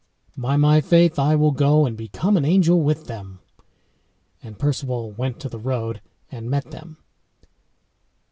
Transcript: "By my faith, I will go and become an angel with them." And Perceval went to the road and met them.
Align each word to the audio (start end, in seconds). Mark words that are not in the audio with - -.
"By 0.35 0.57
my 0.57 0.81
faith, 0.81 1.19
I 1.19 1.35
will 1.35 1.51
go 1.51 1.85
and 1.85 1.95
become 1.95 2.35
an 2.35 2.43
angel 2.43 2.81
with 2.81 3.05
them." 3.05 3.37
And 4.41 4.57
Perceval 4.57 5.11
went 5.11 5.39
to 5.41 5.47
the 5.47 5.59
road 5.59 6.01
and 6.31 6.49
met 6.49 6.71
them. 6.71 6.97